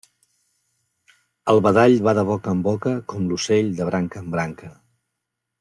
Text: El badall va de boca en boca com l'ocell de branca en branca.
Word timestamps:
El 1.53 1.61
badall 1.67 1.93
va 2.09 2.15
de 2.21 2.25
boca 2.31 2.55
en 2.57 2.65
boca 2.71 2.97
com 3.13 3.31
l'ocell 3.33 3.73
de 3.83 3.91
branca 3.93 4.25
en 4.27 4.37
branca. 4.39 4.75